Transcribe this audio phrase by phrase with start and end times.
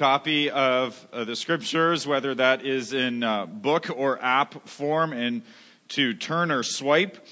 [0.00, 5.42] copy of uh, the scriptures, whether that is in uh, book or app form, and
[5.88, 7.22] to turn or swipe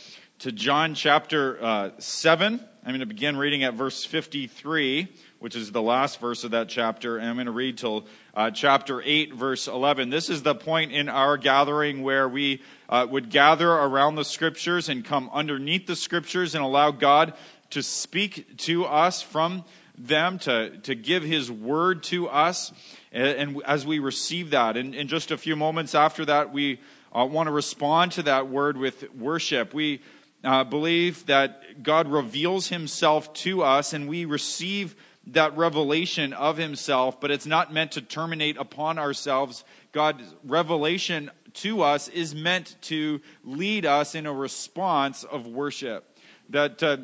[0.41, 2.61] to John chapter uh, 7.
[2.85, 5.09] I'm going to begin reading at verse 53,
[5.39, 8.05] which is the last verse of that chapter, and I'm going to read till
[8.35, 10.11] uh, chapter 8, verse 11.
[10.11, 12.61] This is the point in our gathering where we
[12.91, 17.33] uh, would gather around the scriptures and come underneath the scriptures and allow God
[17.71, 19.65] to speak to us from
[19.99, 22.73] them, to, to give His word to us.
[23.13, 26.81] And, and as we receive that, and in just a few moments after that, we
[27.13, 29.75] uh, want to respond to that word with worship.
[29.75, 30.01] We
[30.45, 34.95] uh, believe that God reveals Himself to us, and we receive
[35.27, 39.65] that revelation of Himself, but it's not meant to terminate upon ourselves.
[39.93, 46.17] God's revelation to us is meant to lead us in a response of worship.
[46.51, 46.99] That uh,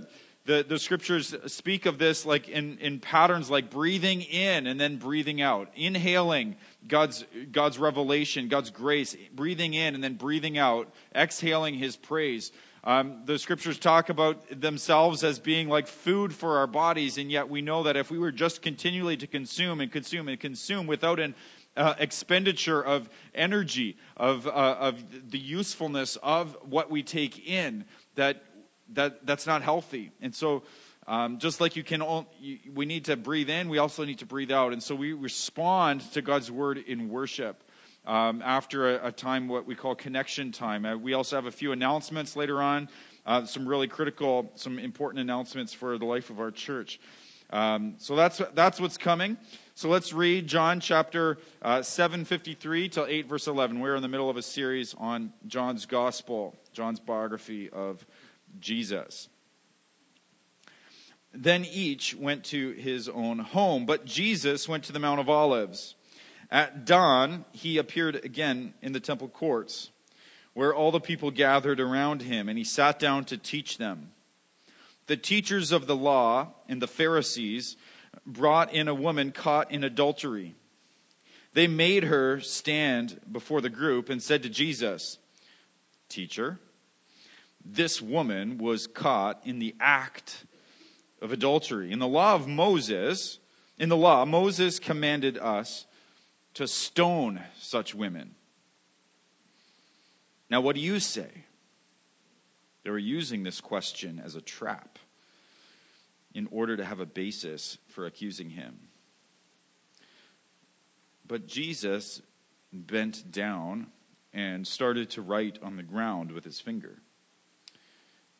[0.46, 4.98] the, the scriptures speak of this like in, in patterns like breathing in and then
[4.98, 11.74] breathing out, inhaling God's, God's revelation, God's grace, breathing in and then breathing out, exhaling
[11.74, 12.52] his praise.
[12.86, 17.48] Um, the scriptures talk about themselves as being like food for our bodies, and yet
[17.48, 21.18] we know that if we were just continually to consume and consume and consume without
[21.18, 21.34] an
[21.78, 28.44] uh, expenditure of energy, of, uh, of the usefulness of what we take in, that
[28.94, 30.10] that that's not healthy.
[30.20, 30.62] And so,
[31.06, 32.02] um, just like you can,
[32.40, 34.72] you, we need to breathe in, we also need to breathe out.
[34.72, 37.62] And so we respond to God's word in worship.
[38.06, 40.84] Um, after a, a, time, what we call connection time.
[40.84, 42.90] Uh, we also have a few announcements later on,
[43.24, 47.00] uh, some really critical, some important announcements for the life of our church.
[47.50, 49.36] Um, so that's that's what's coming.
[49.74, 53.80] So let's read John chapter uh, 753 till 8 verse 11.
[53.80, 58.04] We're in the middle of a series on John's gospel, John's biography of
[58.60, 59.28] Jesus.
[61.32, 65.96] Then each went to his own home, but Jesus went to the Mount of Olives.
[66.50, 69.90] At dawn, he appeared again in the temple courts,
[70.52, 74.12] where all the people gathered around him, and he sat down to teach them.
[75.06, 77.76] The teachers of the law and the Pharisees
[78.24, 80.54] brought in a woman caught in adultery.
[81.52, 85.18] They made her stand before the group and said to Jesus,
[86.08, 86.58] Teacher,
[87.64, 90.44] this woman was caught in the act
[91.22, 91.90] of adultery.
[91.90, 93.38] In the law of Moses,
[93.78, 95.86] in the law, Moses commanded us
[96.54, 98.34] to stone such women.
[100.50, 101.30] Now, what do you say?
[102.82, 104.98] They were using this question as a trap
[106.34, 108.88] in order to have a basis for accusing him.
[111.26, 112.20] But Jesus
[112.72, 113.86] bent down
[114.32, 116.98] and started to write on the ground with his finger.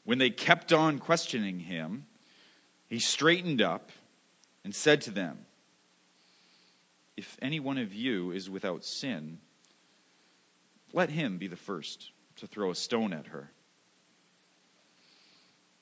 [0.04, 2.06] When they kept on questioning him,
[2.88, 3.90] he straightened up
[4.62, 5.46] and said to them,
[7.16, 9.38] If any one of you is without sin,
[10.92, 13.50] let him be the first to throw a stone at her.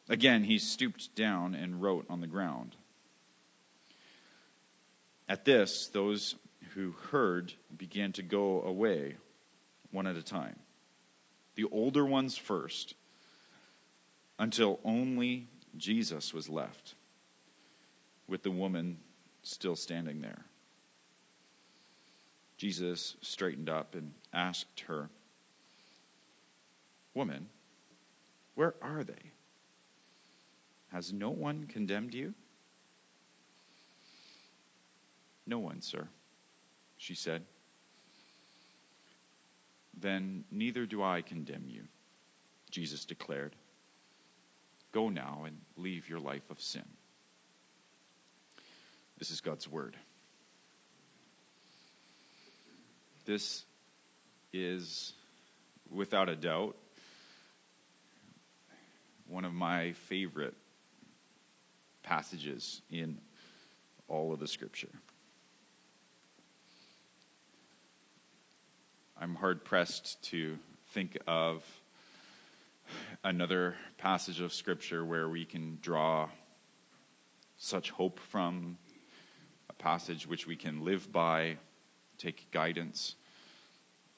[0.09, 2.77] Again, he stooped down and wrote on the ground.
[5.29, 6.35] At this, those
[6.75, 9.17] who heard began to go away
[9.91, 10.57] one at a time.
[11.55, 12.95] The older ones first
[14.43, 16.97] until only Jesus was left,
[18.27, 18.99] with the woman
[19.45, 20.47] still standing there.
[22.57, 25.11] Jesus straightened up and asked her,
[27.15, 27.51] Woman,
[28.57, 29.31] where are they?
[30.91, 32.35] Has no one condemned you?
[35.47, 36.09] No one, sir,
[36.97, 37.45] she said.
[39.97, 41.85] Then neither do I condemn you,
[42.73, 43.55] Jesus declared.
[44.93, 46.85] Go now and leave your life of sin.
[49.19, 49.97] This is God's word.
[53.25, 53.65] This
[54.53, 55.13] is,
[55.91, 56.77] without a doubt,
[59.29, 60.55] one of my favorite
[62.03, 63.19] passages in
[64.09, 64.91] all of the scripture.
[69.19, 70.59] I'm hard pressed to
[70.91, 71.65] think of
[73.25, 76.29] another passage of Scripture where we can draw
[77.57, 78.79] such hope from,
[79.71, 81.57] a passage which we can live by,
[82.19, 83.17] take guidance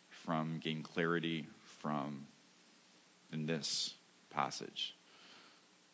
[0.09, 1.47] from, gain clarity
[1.81, 2.27] from,
[3.33, 3.95] in this
[4.31, 4.97] passage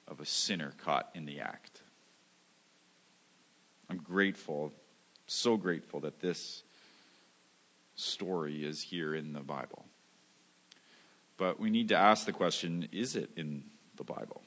[0.07, 1.83] of a sinner caught in the act.
[3.89, 4.73] I'm grateful,
[5.27, 6.63] so grateful that this
[7.97, 9.85] story is here in the Bible.
[11.41, 13.65] But we need to ask the question is it in
[13.97, 14.43] the Bible?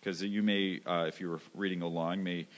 [0.00, 2.48] Because you may, uh, if you were reading along, may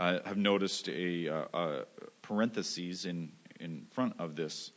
[0.00, 1.84] uh, have noticed a, uh, a
[2.22, 3.30] parentheses in,
[3.60, 4.72] in front of this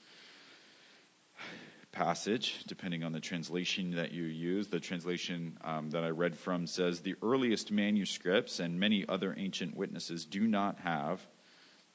[1.92, 4.68] passage, depending on the translation that you use.
[4.68, 9.76] The translation um, that I read from says the earliest manuscripts and many other ancient
[9.76, 11.26] witnesses do not have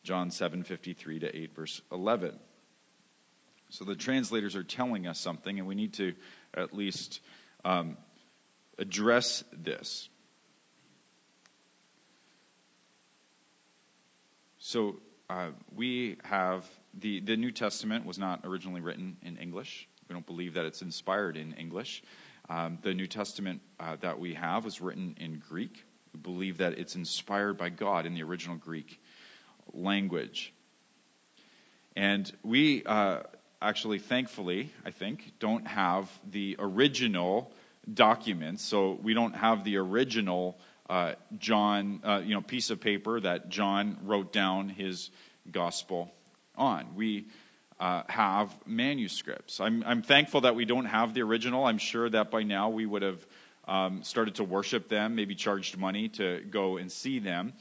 [0.03, 2.41] John 7:53 to 8 verse 11.
[3.71, 6.15] So the translators are telling us something, and we need to
[6.55, 7.21] at least
[7.65, 7.97] um,
[8.79, 10.09] address this.
[14.59, 19.89] So uh, we have the, the New Testament was not originally written in English.
[20.09, 22.03] We don't believe that it's inspired in English.
[22.49, 25.85] Um, the New Testament uh, that we have was written in Greek.
[26.15, 29.01] We believe that it's inspired by God in the original Greek
[29.75, 30.55] language.
[31.95, 33.25] And we uh,
[33.61, 37.53] actually, thankfully, I think, don't have the original
[37.93, 38.63] documents.
[38.63, 40.59] So we don't have the original
[40.89, 45.11] uh, John, uh, you know, piece of paper that John wrote down his
[45.51, 46.11] gospel
[46.57, 46.95] on.
[46.95, 47.27] We
[47.79, 49.61] uh, have manuscripts.
[49.61, 51.65] I'm, I'm thankful that we don't have the original.
[51.65, 53.27] I'm sure that by now we would have
[53.67, 57.53] um, started to worship them, maybe charged money to go and see them.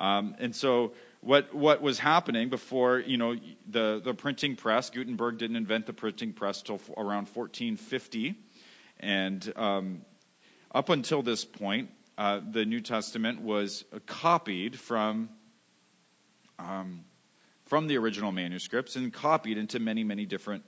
[0.00, 0.92] Um, and so
[1.26, 3.34] what what was happening before you know
[3.68, 8.36] the the printing press Gutenberg didn't invent the printing press till around 1450
[9.00, 10.02] and um,
[10.72, 15.28] up until this point uh, the New Testament was copied from
[16.60, 17.04] um,
[17.64, 20.64] from the original manuscripts and copied into many many different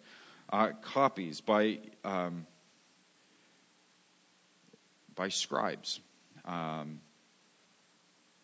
[0.52, 2.48] uh, copies by um,
[5.14, 6.00] by scribes
[6.44, 7.00] um,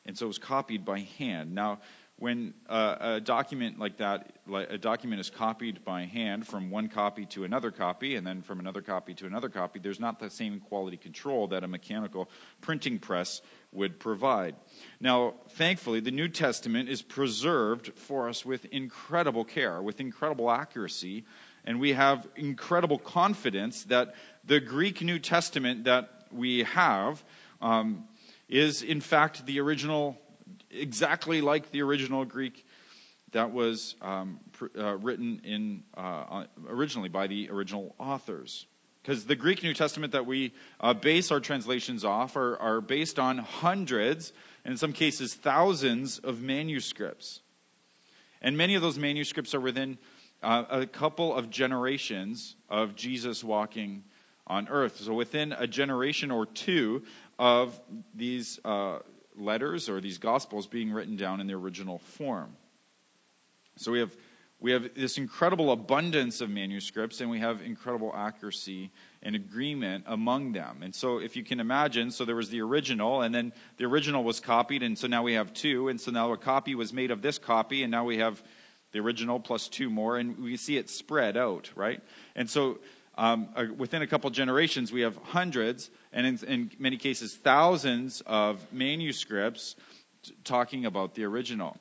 [0.06, 1.54] and so it was copied by hand.
[1.54, 1.80] Now,
[2.16, 6.88] when uh, a document like that, like a document is copied by hand from one
[6.88, 10.30] copy to another copy, and then from another copy to another copy, there's not the
[10.30, 12.30] same quality control that a mechanical
[12.60, 14.54] printing press would provide.
[15.00, 21.24] Now, thankfully, the New Testament is preserved for us with incredible care, with incredible accuracy,
[21.64, 24.14] and we have incredible confidence that
[24.44, 27.24] the Greek New Testament that we have.
[27.60, 28.04] Um,
[28.48, 30.16] is in fact the original,
[30.74, 32.66] exactly like the original Greek
[33.32, 34.40] that was um,
[34.78, 38.66] uh, written in uh, originally by the original authors.
[39.02, 43.18] Because the Greek New Testament that we uh, base our translations off are, are based
[43.18, 44.32] on hundreds,
[44.64, 47.40] and in some cases thousands, of manuscripts.
[48.40, 49.98] And many of those manuscripts are within
[50.42, 54.04] uh, a couple of generations of Jesus walking
[54.46, 55.00] on earth.
[55.00, 57.02] So within a generation or two,
[57.38, 57.80] of
[58.14, 58.98] these uh,
[59.36, 62.56] letters or these gospels being written down in the original form.
[63.76, 64.16] So we have
[64.60, 68.90] we have this incredible abundance of manuscripts and we have incredible accuracy
[69.22, 70.80] and agreement among them.
[70.82, 74.24] And so if you can imagine, so there was the original and then the original
[74.24, 77.10] was copied and so now we have two and so now a copy was made
[77.10, 78.42] of this copy and now we have
[78.92, 82.00] the original plus two more and we see it spread out, right?
[82.34, 82.78] And so
[83.16, 88.22] um, uh, within a couple generations, we have hundreds, and in, in many cases, thousands
[88.26, 89.76] of manuscripts
[90.22, 91.76] t- talking about the original.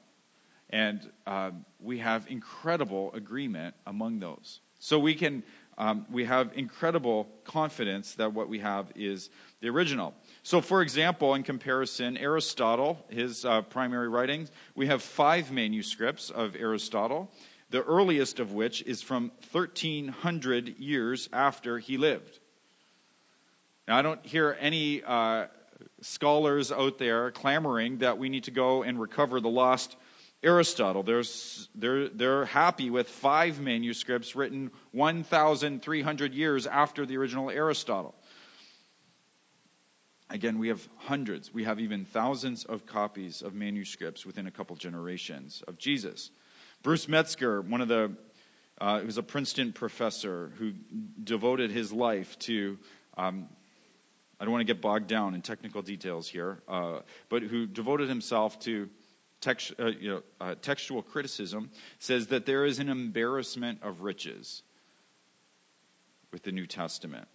[0.70, 4.60] And uh, we have incredible agreement among those.
[4.80, 5.44] So we can
[5.78, 9.30] um, we have incredible confidence that what we have is
[9.60, 10.14] the original.
[10.44, 16.56] So, for example, in comparison, Aristotle, his uh, primary writings, we have five manuscripts of
[16.56, 17.32] Aristotle
[17.74, 22.38] the earliest of which is from 1300 years after he lived.
[23.88, 25.48] Now, I don't hear any uh,
[26.00, 29.96] scholars out there clamoring that we need to go and recover the lost
[30.44, 31.02] Aristotle.
[31.02, 38.14] They're, they're happy with five manuscripts written 1,300 years after the original Aristotle.
[40.30, 44.76] Again, we have hundreds, we have even thousands of copies of manuscripts within a couple
[44.76, 46.30] generations of Jesus.
[46.84, 48.12] Bruce Metzger, one of the,
[48.82, 50.74] uh, was a Princeton professor who
[51.24, 52.78] devoted his life to,
[53.18, 53.48] um,
[54.38, 57.00] I don't want to get bogged down in technical details here, uh,
[57.30, 58.90] but who devoted himself to
[59.40, 64.64] text, uh, you know, uh, textual criticism, says that there is an embarrassment of riches
[66.34, 67.30] with the New Testament.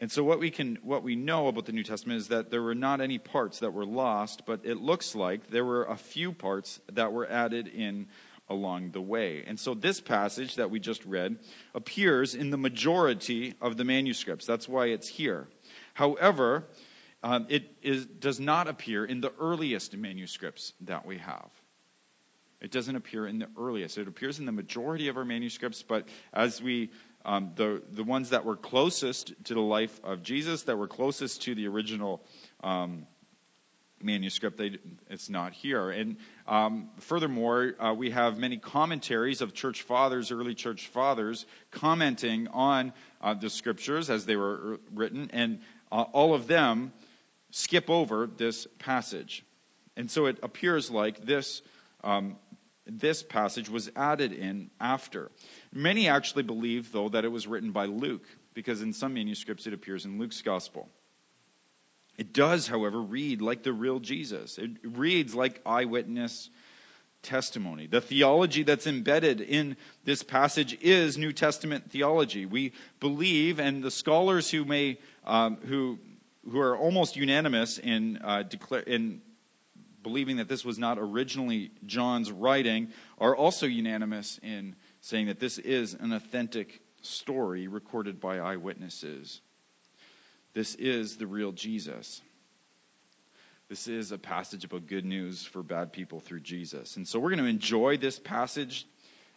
[0.00, 2.62] And so what we can what we know about the New Testament is that there
[2.62, 6.32] were not any parts that were lost, but it looks like there were a few
[6.32, 8.08] parts that were added in
[8.48, 9.44] along the way.
[9.46, 11.38] And so this passage that we just read
[11.74, 14.46] appears in the majority of the manuscripts.
[14.46, 15.48] That's why it's here.
[15.94, 16.64] However,
[17.22, 21.50] um, it is, does not appear in the earliest manuscripts that we have.
[22.60, 23.96] It doesn't appear in the earliest.
[23.98, 26.90] It appears in the majority of our manuscripts, but as we
[27.24, 31.42] um, the, the ones that were closest to the life of Jesus, that were closest
[31.42, 32.22] to the original
[32.62, 33.06] um,
[34.02, 35.90] manuscript, they, it's not here.
[35.90, 42.48] And um, furthermore, uh, we have many commentaries of church fathers, early church fathers, commenting
[42.48, 45.60] on uh, the scriptures as they were written, and
[45.92, 46.92] uh, all of them
[47.50, 49.44] skip over this passage.
[49.96, 51.62] And so it appears like this,
[52.02, 52.36] um,
[52.98, 55.30] this passage was added in after.
[55.72, 59.72] Many actually believe, though, that it was written by Luke, because in some manuscripts it
[59.72, 60.88] appears in Luke's gospel.
[62.18, 64.58] It does, however, read like the real Jesus.
[64.58, 66.50] It reads like eyewitness
[67.22, 67.86] testimony.
[67.86, 72.46] The theology that's embedded in this passage is New Testament theology.
[72.46, 75.98] We believe, and the scholars who may um, who
[76.50, 79.20] who are almost unanimous in uh, declare in
[80.02, 82.88] believing that this was not originally John's writing
[83.18, 89.40] are also unanimous in saying that this is an authentic story recorded by eyewitnesses.
[90.52, 92.22] This is the real Jesus.
[93.68, 96.96] This is a passage about good news for bad people through Jesus.
[96.96, 98.86] And so we're going to enjoy this passage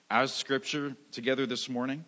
[0.10, 2.04] as scripture together this morning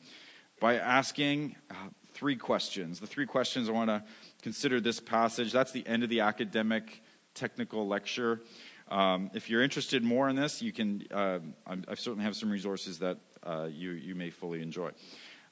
[0.59, 1.75] by asking uh,
[2.13, 2.99] three questions.
[2.99, 4.03] The three questions I want to
[4.41, 5.51] consider this passage.
[5.51, 7.03] That's the end of the academic
[7.35, 8.41] technical lecture.
[8.89, 11.05] Um, if you're interested more in this, you can.
[11.11, 14.91] Uh, I certainly have some resources that uh, you you may fully enjoy.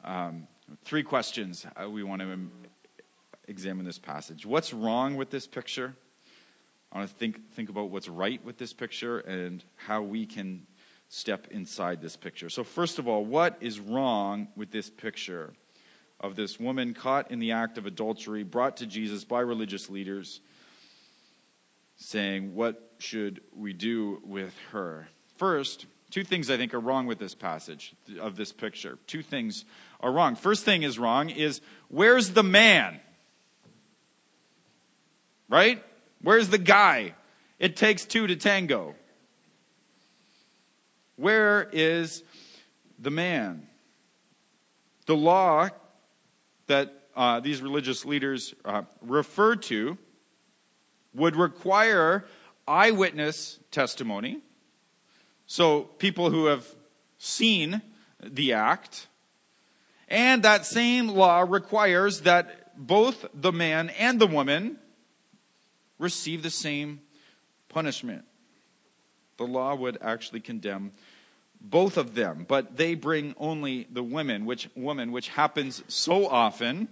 [0.03, 0.47] Um,
[0.83, 2.49] three questions uh, we want to
[3.47, 4.45] examine this passage.
[4.45, 5.95] What's wrong with this picture?
[6.91, 10.67] I want to think, think about what's right with this picture and how we can
[11.09, 12.49] step inside this picture.
[12.49, 15.53] So, first of all, what is wrong with this picture
[16.19, 20.39] of this woman caught in the act of adultery, brought to Jesus by religious leaders,
[21.95, 25.07] saying, What should we do with her?
[25.37, 28.97] First, two things I think are wrong with this passage of this picture.
[29.07, 29.65] Two things
[29.99, 30.35] are wrong.
[30.35, 32.99] First thing is wrong is where's the man?
[35.49, 35.83] Right?
[36.21, 37.15] Where's the guy?
[37.59, 38.95] It takes two to tango.
[41.15, 42.23] Where is
[42.99, 43.67] the man?
[45.05, 45.69] The law
[46.67, 49.97] that uh, these religious leaders uh, refer to
[51.13, 52.25] would require
[52.67, 54.41] eyewitness testimony.
[55.45, 56.65] So, people who have
[57.17, 57.81] seen
[58.21, 59.07] the act.
[60.07, 64.77] And that same law requires that both the man and the woman
[65.99, 67.01] receive the same
[67.69, 68.25] punishment.
[69.37, 70.91] The law would actually condemn
[71.59, 76.89] both of them, but they bring only the women, which woman, which happens so often,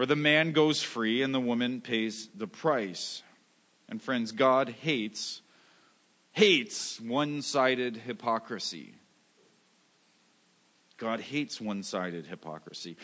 [0.00, 3.22] where the man goes free and the woman pays the price.
[3.86, 5.42] And friends, God hates
[6.32, 8.94] hates one-sided hypocrisy.
[10.96, 12.96] God hates one sided hypocrisy.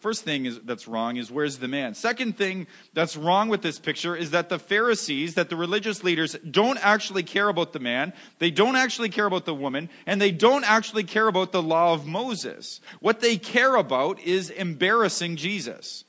[0.00, 1.94] First thing is, that's wrong is where's the man?
[1.94, 6.34] Second thing that's wrong with this picture is that the Pharisees, that the religious leaders,
[6.50, 10.32] don't actually care about the man, they don't actually care about the woman, and they
[10.32, 12.80] don't actually care about the law of Moses.
[12.98, 16.06] What they care about is embarrassing Jesus.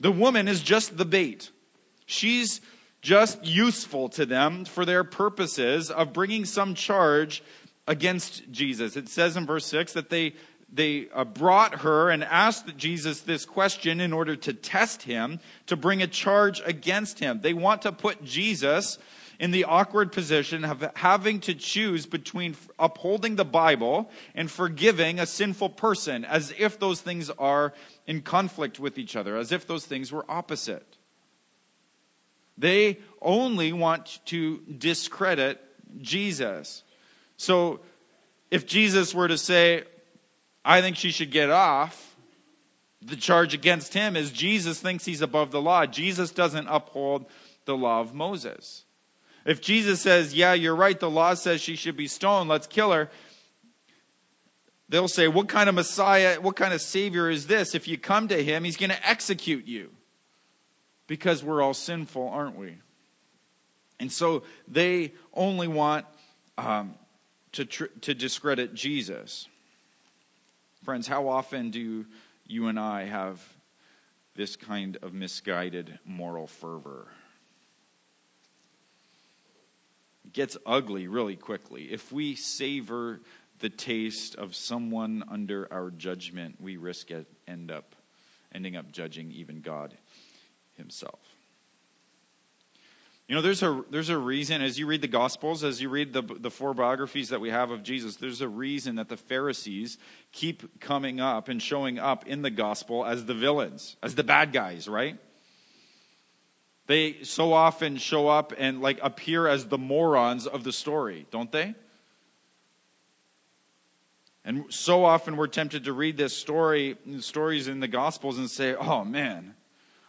[0.00, 1.50] The woman is just the bait.
[2.04, 2.60] She's
[3.02, 7.42] just useful to them for their purposes of bringing some charge
[7.86, 8.96] against Jesus.
[8.96, 10.34] It says in verse 6 that they,
[10.72, 15.76] they uh, brought her and asked Jesus this question in order to test him, to
[15.76, 17.40] bring a charge against him.
[17.42, 18.98] They want to put Jesus
[19.38, 25.26] in the awkward position of having to choose between upholding the Bible and forgiving a
[25.26, 27.72] sinful person, as if those things are
[28.06, 30.96] in conflict with each other, as if those things were opposite.
[32.58, 35.60] They only want to discredit
[36.00, 36.82] Jesus.
[37.36, 37.80] So
[38.50, 39.84] if Jesus were to say,
[40.64, 42.16] I think she should get off,
[43.02, 45.84] the charge against him is Jesus thinks he's above the law.
[45.84, 47.26] Jesus doesn't uphold
[47.66, 48.85] the law of Moses.
[49.46, 52.92] If Jesus says, Yeah, you're right, the law says she should be stoned, let's kill
[52.92, 53.08] her,
[54.88, 57.74] they'll say, What kind of Messiah, what kind of Savior is this?
[57.74, 59.90] If you come to him, he's going to execute you.
[61.06, 62.78] Because we're all sinful, aren't we?
[64.00, 66.04] And so they only want
[66.58, 66.96] um,
[67.52, 69.46] to, tr- to discredit Jesus.
[70.84, 72.04] Friends, how often do
[72.44, 73.40] you and I have
[74.34, 77.06] this kind of misguided moral fervor?
[80.25, 81.84] It gets ugly really quickly.
[81.90, 83.22] If we savor
[83.58, 87.96] the taste of someone under our judgment, we risk it end up
[88.54, 89.94] ending up judging even God
[90.76, 91.18] himself.
[93.28, 96.12] You know, there's a, there's a reason, as you read the Gospels, as you read
[96.12, 99.98] the, the four biographies that we have of Jesus, there's a reason that the Pharisees
[100.32, 104.52] keep coming up and showing up in the Gospel as the villains, as the bad
[104.52, 105.18] guys, right?
[106.86, 111.50] They so often show up and like appear as the morons of the story, don't
[111.50, 111.74] they?
[114.44, 118.76] And so often we're tempted to read this story, stories in the Gospels, and say,
[118.76, 119.54] oh man,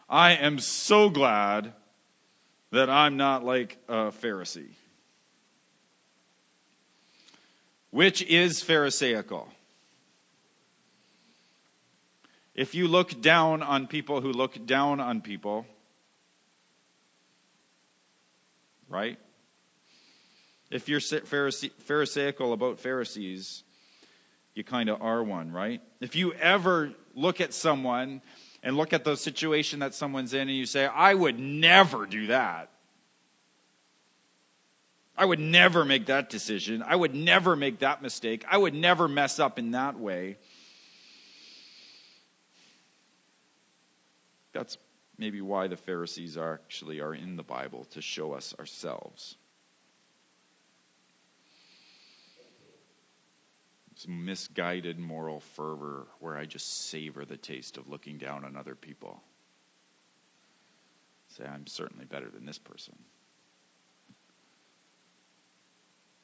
[0.08, 1.74] I am so glad
[2.72, 4.70] that I'm not like a Pharisee.
[7.90, 9.48] Which is Pharisaical?
[12.54, 15.66] If you look down on people who look down on people,
[18.90, 19.18] right?
[20.70, 23.64] If you're Pharisaical about Pharisees,
[24.54, 25.82] you kind of are one, right?
[26.02, 28.22] If you ever look at someone
[28.64, 32.28] and look at the situation that someone's in and you say, I would never do
[32.28, 32.70] that.
[35.18, 36.84] I would never make that decision.
[36.86, 38.46] I would never make that mistake.
[38.50, 40.38] I would never mess up in that way.
[44.54, 44.78] That's
[45.18, 49.38] maybe why the Pharisees are actually are in the Bible to show us ourselves.
[53.98, 58.76] some misguided moral fervor where I just savor the taste of looking down on other
[58.76, 59.24] people.
[61.30, 62.96] Say, I'm certainly better than this person.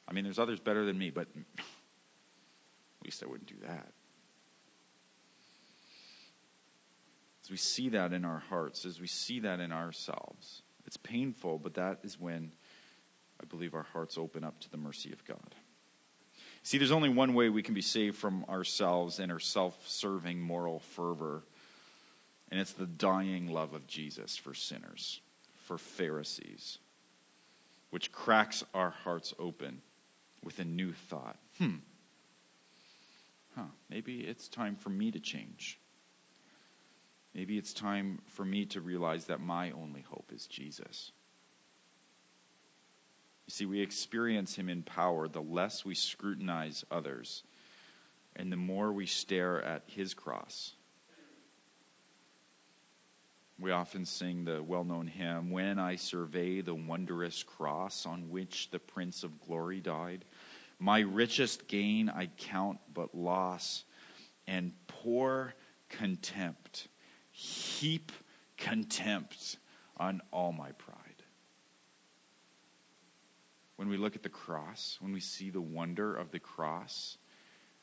[0.06, 1.26] I mean, there's others better than me, but
[1.58, 1.64] at
[3.04, 3.88] least I wouldn't do that.
[7.44, 11.58] As we see that in our hearts, as we see that in ourselves, it's painful,
[11.58, 12.52] but that is when
[13.38, 15.54] I believe our hearts open up to the mercy of God.
[16.62, 20.40] See, there's only one way we can be saved from ourselves and our self serving
[20.40, 21.42] moral fervor,
[22.50, 25.20] and it's the dying love of Jesus for sinners,
[25.66, 26.78] for Pharisees,
[27.90, 29.82] which cracks our hearts open
[30.42, 31.36] with a new thought.
[31.58, 31.76] Hmm.
[33.54, 35.78] Huh, maybe it's time for me to change.
[37.34, 41.10] Maybe it's time for me to realize that my only hope is Jesus.
[43.46, 47.42] You see, we experience Him in power the less we scrutinize others
[48.36, 50.74] and the more we stare at His cross.
[53.58, 58.70] We often sing the well known hymn, When I Survey the Wondrous Cross on which
[58.70, 60.24] the Prince of Glory died.
[60.80, 63.84] My richest gain I count but loss,
[64.46, 65.54] and poor
[65.88, 66.88] contempt,
[67.36, 68.12] heap
[68.56, 69.58] contempt
[69.96, 71.14] on all my pride
[73.76, 77.18] when we look at the cross, when we see the wonder of the cross,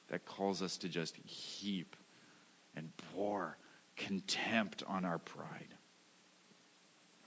[0.08, 1.96] that calls us to just heap
[2.76, 3.58] and pour
[3.98, 5.76] contempt on our pride.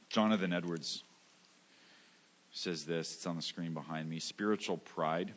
[0.08, 1.02] Jonathan Edwards
[2.50, 4.18] says this, it's on the screen behind me.
[4.18, 5.34] Spiritual pride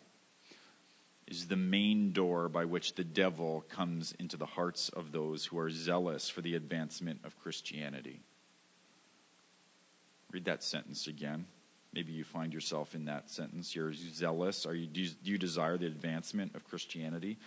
[1.28, 5.60] is the main door by which the devil comes into the hearts of those who
[5.60, 8.22] are zealous for the advancement of Christianity.
[10.32, 11.46] Read that sentence again.
[11.94, 13.76] Maybe you find yourself in that sentence.
[13.76, 14.66] You're zealous.
[14.66, 17.38] Are you, do, you, do you desire the advancement of Christianity?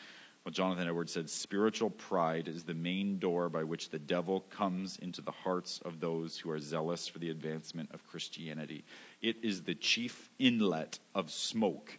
[0.44, 4.98] Well, Jonathan Edwards said spiritual pride is the main door by which the devil comes
[4.98, 8.84] into the hearts of those who are zealous for the advancement of Christianity.
[9.20, 11.98] It is the chief inlet of smoke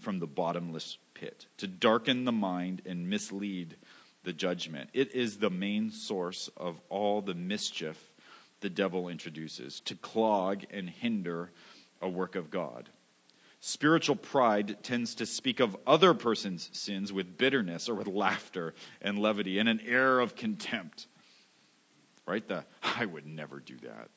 [0.00, 3.76] from the bottomless pit to darken the mind and mislead
[4.24, 4.90] the judgment.
[4.92, 8.10] It is the main source of all the mischief
[8.60, 11.50] the devil introduces to clog and hinder
[12.00, 12.90] a work of God.
[13.60, 19.18] Spiritual pride tends to speak of other person's sins with bitterness or with laughter and
[19.18, 21.06] levity and an air of contempt.
[22.26, 22.46] Right?
[22.46, 24.08] The, I would never do that.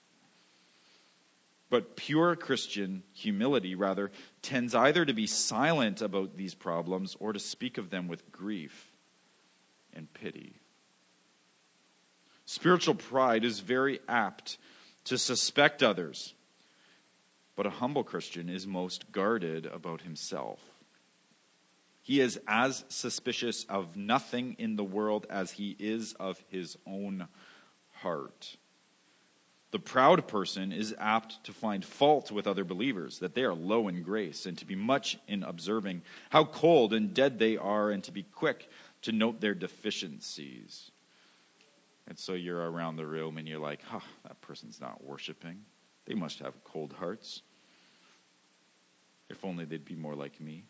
[1.74, 4.12] But pure Christian humility, rather,
[4.44, 8.92] tends either to be silent about these problems or to speak of them with grief
[9.92, 10.54] and pity.
[12.46, 14.60] Spiritual pride is very apt
[15.06, 16.36] to suspect others
[17.56, 20.60] but a humble Christian is most guarded about himself.
[22.04, 27.30] He is as suspicious of nothing in the world as he is of his own
[28.02, 28.58] heart.
[29.74, 33.88] The proud person is apt to find fault with other believers, that they are low
[33.88, 38.04] in grace, and to be much in observing how cold and dead they are, and
[38.04, 38.70] to be quick
[39.02, 40.92] to note their deficiencies.
[42.08, 45.62] And so you're around the room and you're like, huh, that person's not worshiping.
[46.06, 47.42] They must have cold hearts.
[49.28, 50.66] If only they'd be more like me.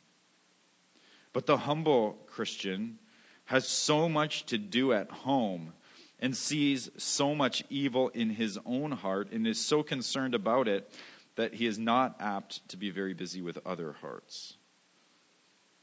[1.34, 3.00] But the humble Christian
[3.46, 5.74] has so much to do at home
[6.20, 10.90] and sees so much evil in his own heart and is so concerned about it
[11.36, 14.58] that he is not apt to be very busy with other hearts.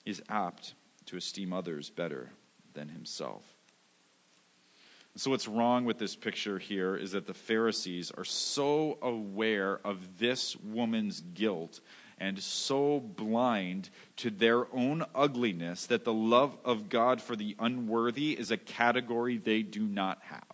[0.05, 0.75] He is apt
[1.07, 2.31] to esteem others better
[2.75, 3.43] than himself.
[5.17, 10.19] So, what's wrong with this picture here is that the Pharisees are so aware of
[10.19, 11.81] this woman's guilt
[12.21, 18.39] and so blind to their own ugliness that the love of God for the unworthy
[18.39, 20.45] is a category they do not have.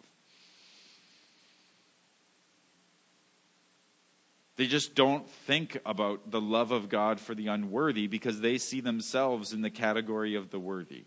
[4.55, 8.81] They just don't think about the love of God for the unworthy because they see
[8.81, 11.05] themselves in the category of the worthy.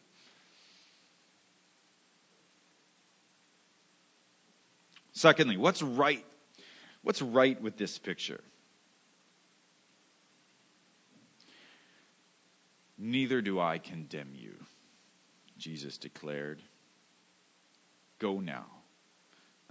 [5.13, 6.25] Secondly, what's right?
[7.01, 8.41] What's right with this picture?
[12.99, 14.55] Neither do I condemn you,
[15.57, 16.61] Jesus declared.
[18.19, 18.65] Go now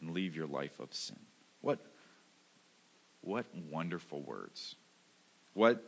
[0.00, 1.18] and leave your life of sin.
[1.60, 1.78] What,
[3.20, 4.76] what wonderful words.
[5.52, 5.84] What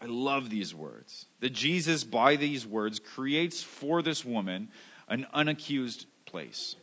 [0.00, 1.26] I love these words.
[1.40, 4.68] That Jesus, by these words, creates for this woman
[5.08, 6.76] an unaccused place.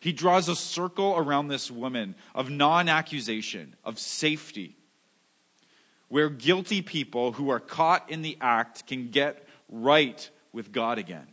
[0.00, 4.76] He draws a circle around this woman of non accusation, of safety,
[6.08, 11.26] where guilty people who are caught in the act can get right with God again.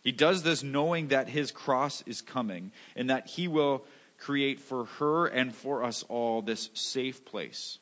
[0.00, 3.84] He does this knowing that his cross is coming and that he will
[4.18, 7.78] create for her and for us all this safe place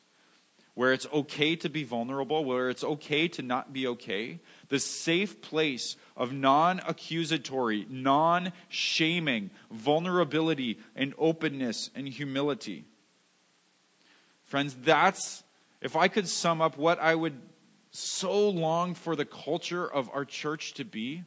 [0.75, 4.39] where it's okay to be vulnerable, where it's okay to not be okay,
[4.69, 12.85] the safe place of non accusatory, non shaming vulnerability and openness and humility.
[14.53, 15.43] Friends, that's,
[15.81, 17.33] if I could sum up what I would
[17.89, 21.23] so long for the culture of our church to be,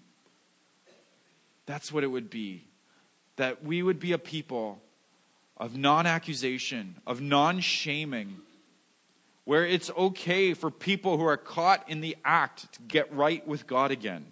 [1.66, 2.68] that's what it would be.
[3.34, 4.80] That we would be a people
[5.56, 8.36] of non accusation, of non shaming,
[9.44, 13.66] where it's okay for people who are caught in the act to get right with
[13.66, 14.26] God again.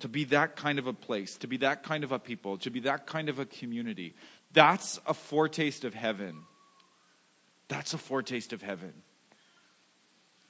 [0.00, 2.68] To be that kind of a place, to be that kind of a people, to
[2.68, 4.12] be that kind of a community.
[4.54, 6.42] That's a foretaste of heaven.
[7.68, 8.94] That's a foretaste of heaven.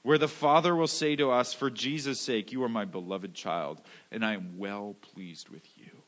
[0.03, 3.81] Where the Father will say to us, For Jesus' sake, you are my beloved child,
[4.13, 6.03] and I am well pleased with you.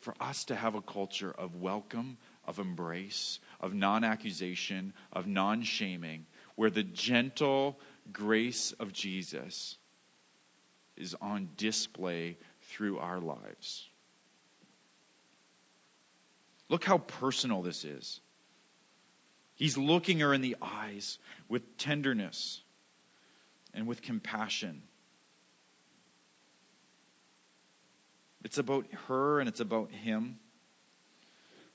[0.00, 5.62] For us to have a culture of welcome, of embrace, of non accusation, of non
[5.62, 6.26] shaming,
[6.56, 7.78] where the gentle
[8.12, 9.76] grace of Jesus
[10.96, 13.88] is on display through our lives.
[16.72, 18.20] Look how personal this is.
[19.54, 22.62] He's looking her in the eyes with tenderness
[23.72, 24.82] and with compassion.
[28.42, 30.40] It's about her and it's about him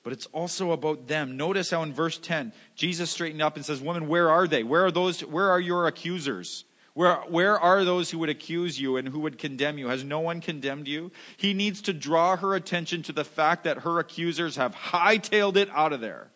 [0.07, 1.36] but it's also about them.
[1.36, 4.63] Notice how in verse 10, Jesus straightened up and says, Woman, where are they?
[4.63, 5.19] Where are those?
[5.19, 6.63] Where are your accusers?
[6.97, 9.88] Where, where are those who would accuse you and who would condemn you?
[9.89, 11.12] Has no one condemned you?
[11.38, 15.69] He needs to draw her attention to the fact that her accusers have hightailed it
[15.69, 16.31] out of there.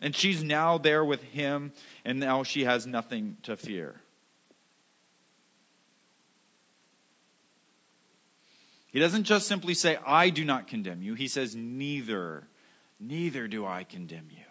[0.00, 1.74] And she's now there with him,
[2.06, 4.00] and now she has nothing to fear.
[8.86, 11.12] He doesn't just simply say, I do not condemn you.
[11.12, 12.48] He says, Neither,
[12.98, 14.47] neither do I condemn you.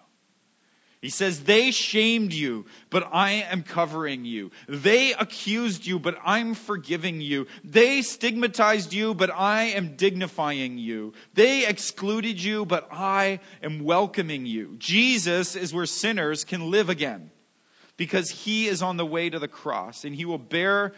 [1.01, 4.51] He says, They shamed you, but I am covering you.
[4.67, 7.47] They accused you, but I'm forgiving you.
[7.63, 11.13] They stigmatized you, but I am dignifying you.
[11.33, 14.75] They excluded you, but I am welcoming you.
[14.79, 17.31] Jesus is where sinners can live again
[17.95, 20.93] because he is on the way to the cross and he will bear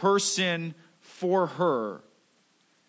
[0.00, 2.02] her sin for her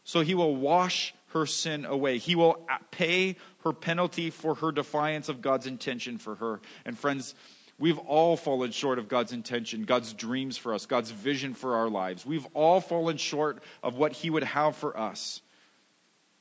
[0.04, 2.18] so he will wash her sin away.
[2.18, 6.60] He will pay her penalty for her defiance of God's intention for her.
[6.86, 7.36] And friends,
[7.78, 11.90] we've all fallen short of God's intention, God's dreams for us, God's vision for our
[11.90, 12.26] lives.
[12.26, 15.42] We've all fallen short of what he would have for us.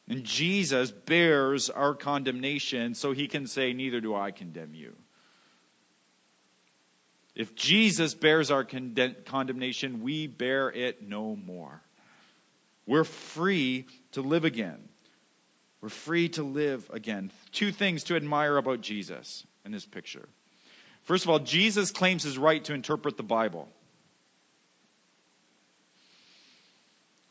[0.09, 4.97] And Jesus bears our condemnation so he can say, Neither do I condemn you.
[7.35, 11.83] If Jesus bears our condemnation, we bear it no more.
[12.85, 14.89] We're free to live again.
[15.81, 17.31] We're free to live again.
[17.53, 20.29] Two things to admire about Jesus in this picture.
[21.05, 23.69] First of all, Jesus claims his right to interpret the Bible.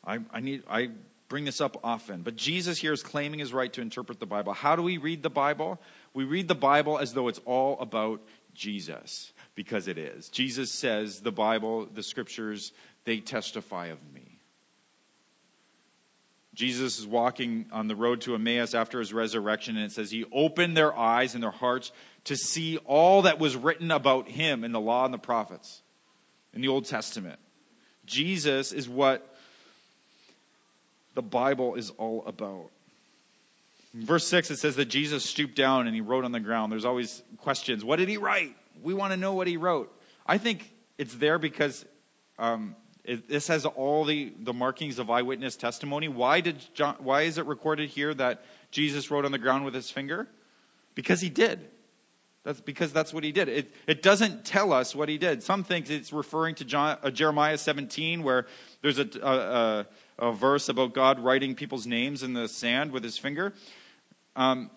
[0.05, 0.89] I, I, need, I
[1.27, 4.53] bring this up often, but Jesus here is claiming his right to interpret the Bible.
[4.53, 5.79] How do we read the Bible?
[6.13, 8.21] We read the Bible as though it's all about
[8.55, 10.29] Jesus, because it is.
[10.29, 12.71] Jesus says the Bible, the scriptures,
[13.03, 14.16] they testify of me.
[16.57, 20.25] Jesus is walking on the road to Emmaus after his resurrection, and it says he
[20.31, 21.91] opened their eyes and their hearts
[22.23, 25.83] to see all that was written about him in the law and the prophets.
[26.55, 27.37] in the Old Testament.
[28.07, 29.35] Jesus is what
[31.13, 32.71] the Bible is all about.
[33.93, 36.71] In verse 6, it says that Jesus stooped down and he wrote on the ground.
[36.71, 37.85] There's always questions.
[37.85, 38.55] What did he write?
[38.81, 39.95] We want to know what he wrote.
[40.25, 41.85] I think it's there because
[42.39, 42.75] um,
[43.07, 46.09] it, this has all the, the markings of eyewitness testimony.
[46.09, 49.73] Why, did John, why is it recorded here that Jesus wrote on the ground with
[49.73, 50.27] his finger?
[50.93, 51.69] Because he did.
[52.43, 53.47] That's because that's what he did.
[53.47, 55.41] It, it doesn't tell us what he did.
[55.41, 58.45] Some think it's referring to John, uh, Jeremiah 17, where
[58.81, 59.85] there's a, a,
[60.27, 63.53] a, verse about God writing people's names in the sand with his finger.
[64.35, 64.69] Um,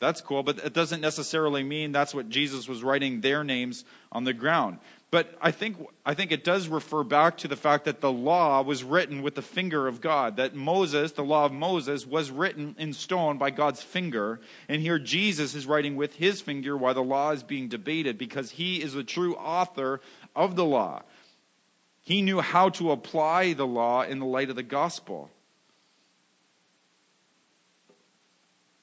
[0.00, 4.24] that's cool, but it doesn't necessarily mean that's what Jesus was writing their names on
[4.24, 4.78] the ground.
[5.10, 8.62] But I think, I think it does refer back to the fact that the law
[8.62, 12.76] was written with the finger of God, that Moses, the law of Moses, was written
[12.78, 14.40] in stone by God's finger.
[14.68, 18.52] And here Jesus is writing with his finger while the law is being debated because
[18.52, 20.00] he is the true author
[20.36, 21.02] of the law.
[22.02, 25.28] He knew how to apply the law in the light of the gospel.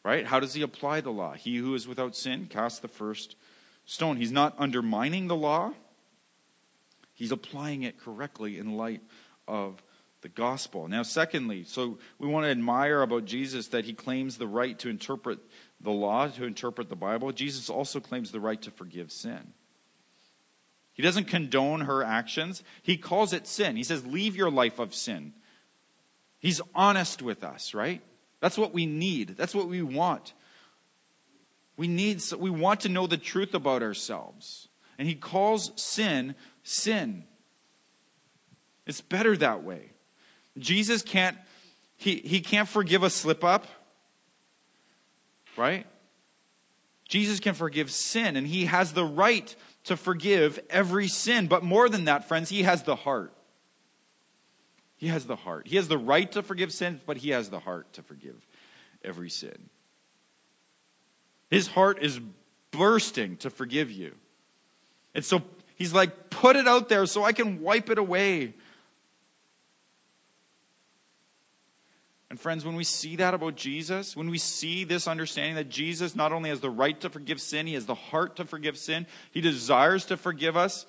[0.04, 0.26] Right?
[0.26, 1.34] How does he apply the law?
[1.34, 3.38] He who is without sin cast the first
[3.86, 4.18] stone.
[4.18, 5.72] He's not undermining the law
[7.18, 9.02] He's applying it correctly in light
[9.48, 9.82] of
[10.22, 10.88] the gospel.
[10.88, 14.90] Now, secondly, so we want to admire about Jesus that he claims the right to
[14.90, 15.40] interpret
[15.82, 17.32] the law, to interpret the Bible.
[17.32, 19.54] Jesus also claims the right to forgive sin.
[20.94, 23.76] He doesn't condone her actions, he calls it sin.
[23.76, 25.34] He says, Leave your life of sin.
[26.38, 28.04] He's honest with us, right?
[28.42, 29.38] That's what we need.
[29.38, 30.34] That's what we want.
[31.78, 34.68] We need we want to know the truth about ourselves.
[35.00, 36.36] And he calls sin
[36.68, 37.24] sin.
[38.86, 39.92] It's better that way.
[40.58, 41.38] Jesus can't
[41.98, 43.66] he, he can't forgive a slip up.
[45.58, 45.88] Right?
[47.10, 51.48] Jesus can forgive sin, and he has the right to forgive every sin.
[51.48, 53.34] But more than that, friends, he has the heart.
[54.98, 55.68] He has the heart.
[55.68, 58.46] He has the right to forgive sin, but he has the heart to forgive
[59.04, 59.70] every sin.
[61.50, 62.20] His heart is
[62.72, 64.14] bursting to forgive you.
[65.16, 65.42] And so
[65.78, 68.56] He's like, put it out there so I can wipe it away.
[72.30, 76.16] And friends, when we see that about Jesus, when we see this understanding that Jesus
[76.16, 79.06] not only has the right to forgive sin, he has the heart to forgive sin,
[79.32, 80.86] he desires to forgive us,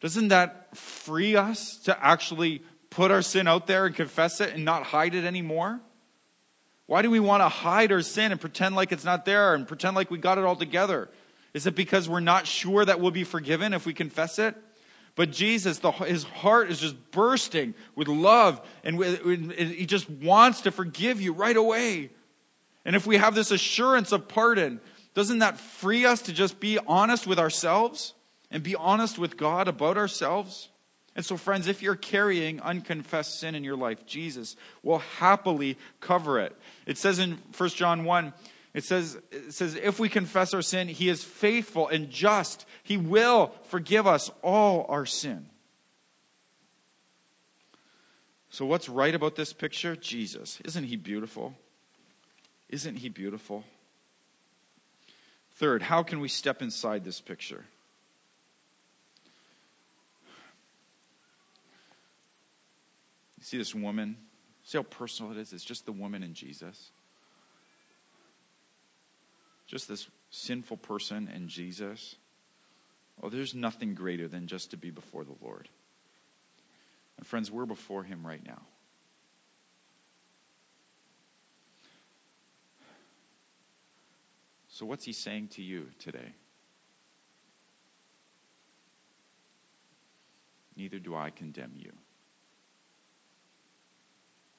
[0.00, 4.64] doesn't that free us to actually put our sin out there and confess it and
[4.64, 5.80] not hide it anymore?
[6.86, 9.66] Why do we want to hide our sin and pretend like it's not there and
[9.66, 11.08] pretend like we got it all together?
[11.54, 14.56] Is it because we're not sure that we'll be forgiven if we confess it?
[15.14, 20.62] But Jesus, the, his heart is just bursting with love, and with, he just wants
[20.62, 22.10] to forgive you right away.
[22.84, 24.80] And if we have this assurance of pardon,
[25.14, 28.14] doesn't that free us to just be honest with ourselves
[28.50, 30.68] and be honest with God about ourselves?
[31.14, 36.40] And so, friends, if you're carrying unconfessed sin in your life, Jesus will happily cover
[36.40, 36.56] it.
[36.86, 38.32] It says in 1 John 1
[38.74, 42.66] it says, it says, if we confess our sin, he is faithful and just.
[42.82, 45.46] He will forgive us all our sin.
[48.50, 49.94] So, what's right about this picture?
[49.94, 50.60] Jesus.
[50.64, 51.54] Isn't he beautiful?
[52.68, 53.64] Isn't he beautiful?
[55.52, 57.64] Third, how can we step inside this picture?
[63.38, 64.16] You see this woman?
[64.64, 65.52] See how personal it is?
[65.52, 66.90] It's just the woman and Jesus
[69.74, 72.14] just this sinful person and Jesus,
[73.20, 75.68] Oh, there's nothing greater than just to be before the Lord.
[77.18, 78.62] And friends, we're before Him right now.
[84.68, 86.34] So, what's He saying to you today?
[90.76, 91.90] Neither do I condemn you.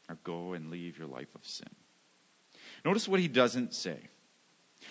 [0.10, 1.69] Or go and leave your life of sin.
[2.84, 4.10] Notice what He doesn't say.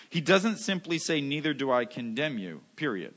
[0.09, 3.13] He doesn't simply say, Neither do I condemn you, period.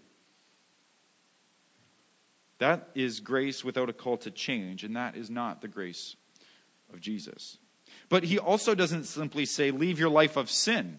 [2.58, 6.16] That is grace without a call to change, and that is not the grace
[6.92, 7.58] of Jesus.
[8.08, 10.98] But he also doesn't simply say, Leave your life of sin.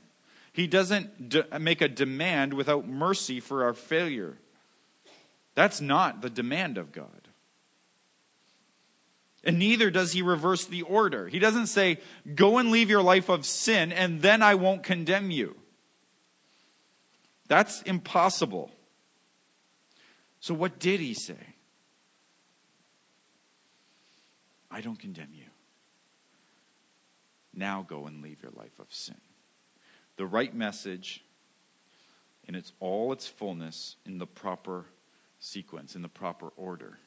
[0.54, 4.38] He doesn't make a demand without mercy for our failure.
[5.56, 7.28] That's not the demand of God.
[9.44, 11.28] And neither does he reverse the order.
[11.28, 12.00] He doesn't say,
[12.36, 15.56] Go and leave your life of sin, and then I won't condemn you.
[17.50, 18.72] That's impossible.
[20.40, 21.56] So, what did he say?
[24.72, 25.46] I don't condemn you.
[27.54, 29.20] Now go and leave your life of sin.
[30.16, 31.24] The right message
[32.48, 34.86] in its all its fullness in the proper
[35.40, 37.00] sequence, in the proper order.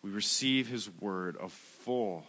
[0.00, 2.24] We receive his word of full,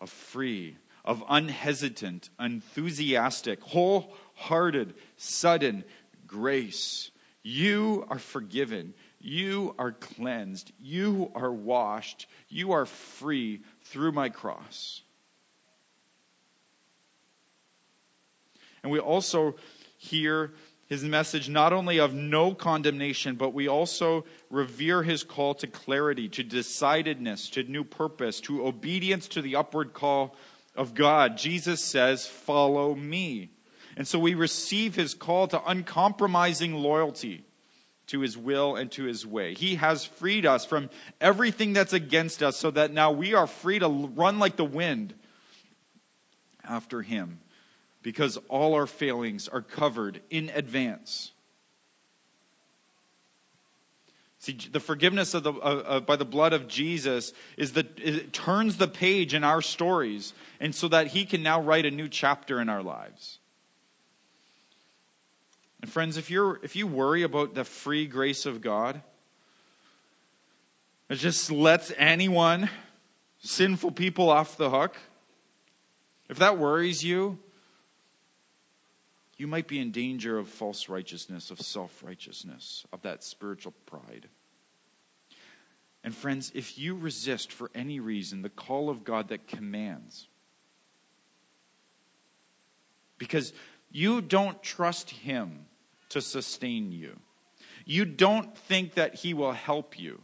[0.00, 0.76] of free,
[1.06, 5.84] of unhesitant, enthusiastic, wholehearted, sudden
[6.26, 7.10] grace.
[7.42, 8.94] You are forgiven.
[9.20, 10.72] You are cleansed.
[10.80, 12.26] You are washed.
[12.48, 15.02] You are free through my cross.
[18.82, 19.56] And we also
[19.98, 20.52] hear
[20.88, 26.28] his message not only of no condemnation, but we also revere his call to clarity,
[26.28, 30.36] to decidedness, to new purpose, to obedience to the upward call
[30.76, 31.36] of God.
[31.36, 33.50] Jesus says, Follow me.
[33.96, 37.44] And so we receive his call to uncompromising loyalty
[38.08, 39.54] to his will and to his way.
[39.54, 43.78] He has freed us from everything that's against us so that now we are free
[43.78, 45.14] to run like the wind
[46.62, 47.40] after him
[48.02, 51.32] because all our failings are covered in advance.
[54.38, 58.32] See, the forgiveness of the, uh, uh, by the blood of Jesus is the, it
[58.32, 62.08] turns the page in our stories, and so that He can now write a new
[62.08, 63.38] chapter in our lives.
[65.80, 69.00] And friends, if you're if you worry about the free grace of God,
[71.08, 72.68] it just lets anyone,
[73.38, 74.96] sinful people, off the hook.
[76.28, 77.38] If that worries you,
[79.36, 84.28] you might be in danger of false righteousness, of self righteousness, of that spiritual pride.
[86.02, 90.28] And friends, if you resist for any reason the call of God that commands,
[93.18, 93.52] because
[93.90, 95.66] you don't trust Him
[96.10, 97.16] to sustain you,
[97.84, 100.22] you don't think that He will help you,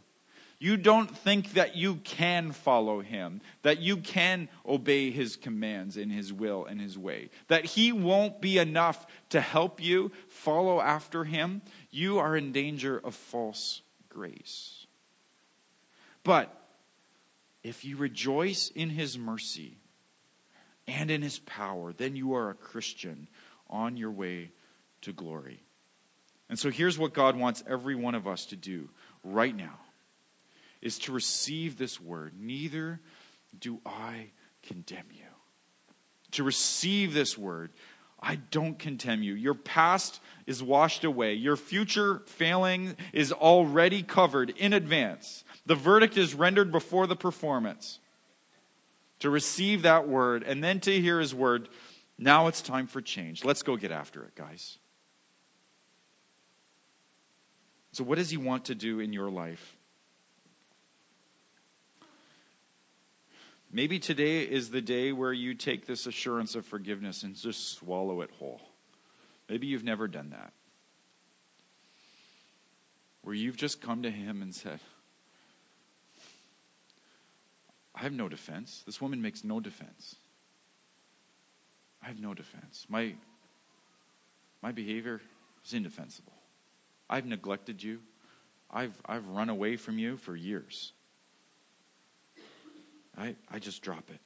[0.63, 6.09] you don't think that you can follow him, that you can obey his commands in
[6.09, 11.25] his will and his way, that he won't be enough to help you follow after
[11.25, 14.87] him, you are in danger of false grace.
[16.23, 16.49] But
[17.61, 19.75] if you rejoice in his mercy
[20.87, 23.27] and in his power, then you are a Christian
[23.69, 24.51] on your way
[25.01, 25.61] to glory.
[26.47, 28.87] And so here's what God wants every one of us to do
[29.25, 29.79] right now
[30.83, 32.33] is to receive this word.
[32.37, 32.99] Neither
[33.57, 35.23] do I condemn you.
[36.31, 37.71] To receive this word.
[38.19, 39.33] I don't condemn you.
[39.33, 41.35] Your past is washed away.
[41.35, 45.45] Your future failing is already covered in advance.
[45.65, 47.99] The verdict is rendered before the performance.
[49.19, 51.69] To receive that word and then to hear his word,
[52.17, 53.45] now it's time for change.
[53.45, 54.79] Let's go get after it, guys.
[57.93, 59.77] So, what does he want to do in your life?
[63.75, 68.21] Maybe today is the day where you take this assurance of forgiveness and just swallow
[68.21, 68.61] it whole.
[69.49, 70.53] Maybe you've never done that.
[73.23, 74.79] Where you've just come to Him and said,
[77.95, 78.83] I have no defense.
[78.85, 80.17] This woman makes no defense.
[82.03, 82.85] I have no defense.
[82.89, 83.15] My,
[84.61, 85.19] my behavior
[85.65, 86.33] is indefensible.
[87.09, 88.01] I've neglected you.
[88.69, 90.93] I've, I've run away from you for years.
[93.17, 94.19] I, I just drop it.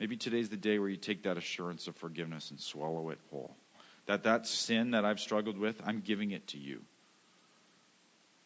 [0.00, 3.56] Maybe today's the day where you take that assurance of forgiveness and swallow it whole.
[4.06, 6.82] That that sin that I've struggled with, I'm giving it to you.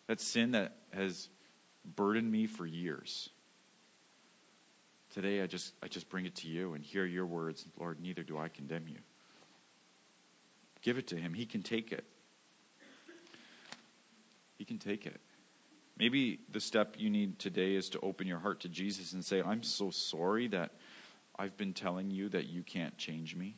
[0.06, 1.28] That sin that has
[1.94, 3.30] burdened me for years.
[5.14, 8.22] Today I just I just bring it to you and hear your words, Lord, neither
[8.22, 8.98] do I condemn you.
[10.82, 11.32] Give it to him.
[11.32, 12.04] He can take it.
[14.58, 15.20] He can take it.
[15.98, 19.40] Maybe the step you need today is to open your heart to Jesus and say,
[19.40, 20.72] I'm so sorry that
[21.38, 23.56] I've been telling you that you can't change me.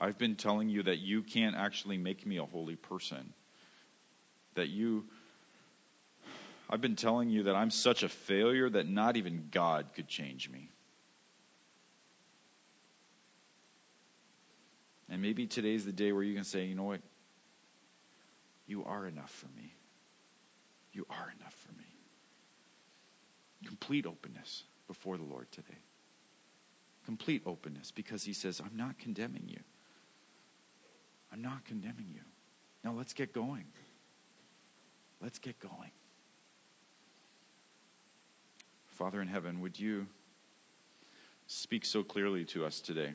[0.00, 3.32] I've been telling you that you can't actually make me a holy person.
[4.54, 5.04] That you.
[6.68, 10.50] I've been telling you that I'm such a failure that not even God could change
[10.50, 10.70] me.
[15.08, 17.00] And maybe today's the day where you can say, you know what?
[18.66, 19.74] You are enough for me.
[20.92, 21.84] You are enough for me.
[23.66, 25.78] Complete openness before the Lord today.
[27.04, 29.60] Complete openness because He says, I'm not condemning you.
[31.32, 32.20] I'm not condemning you.
[32.84, 33.64] Now let's get going.
[35.20, 35.90] Let's get going.
[38.88, 40.06] Father in heaven, would you
[41.46, 43.14] speak so clearly to us today?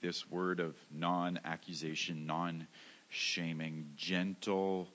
[0.00, 2.66] This word of non accusation, non
[3.08, 4.88] shaming, gentle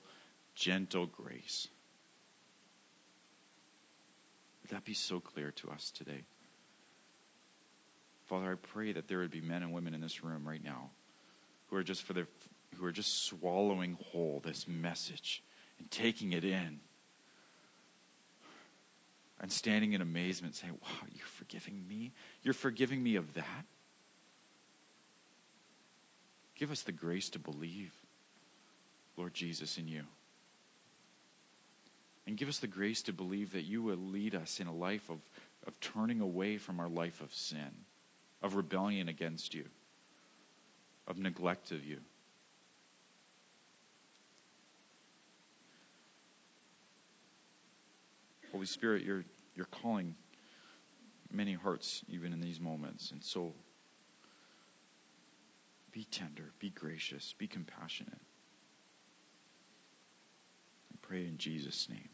[0.54, 1.68] gentle grace.
[4.62, 6.24] Would that be so clear to us today?
[8.26, 10.90] Father, I pray that there would be men and women in this room right now
[11.68, 12.26] who are just for their
[12.76, 15.42] who are just swallowing whole this message
[15.78, 16.80] and taking it in
[19.40, 22.12] and standing in amazement saying, Wow, you're forgiving me?
[22.42, 23.64] You're forgiving me of that?
[26.56, 27.92] Give us the grace to believe,
[29.16, 30.04] Lord Jesus, in you.
[32.26, 35.10] And give us the grace to believe that you will lead us in a life
[35.10, 35.18] of,
[35.66, 37.70] of turning away from our life of sin,
[38.42, 39.66] of rebellion against you,
[41.06, 41.98] of neglect of you.
[48.52, 49.24] Holy Spirit, you're,
[49.56, 50.14] you're calling
[51.30, 53.10] many hearts even in these moments.
[53.10, 53.52] And so
[55.90, 58.20] be tender, be gracious, be compassionate.
[60.92, 62.13] I pray in Jesus' name.